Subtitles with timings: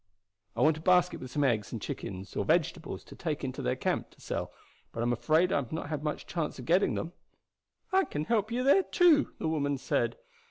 [0.55, 3.75] "I want a basket with some eggs and chickens or vegetables to take into their
[3.75, 4.51] camp to sell,
[4.91, 7.13] but I am afraid I have not much chance of getting them."
[7.91, 10.17] "I can help you there too," the woman said.